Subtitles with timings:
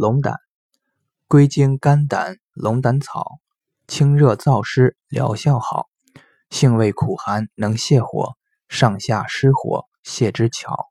[0.00, 0.36] 龙胆，
[1.28, 3.38] 归经肝胆，龙胆草，
[3.86, 5.90] 清热燥湿，疗效好。
[6.48, 8.32] 性味苦寒，能泻火，
[8.66, 10.88] 上下湿火，泻之巧。